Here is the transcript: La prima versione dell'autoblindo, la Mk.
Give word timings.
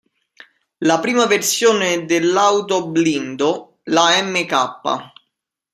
La 0.79 0.99
prima 0.99 1.27
versione 1.27 2.05
dell'autoblindo, 2.05 3.81
la 3.83 4.19
Mk. 4.23 5.13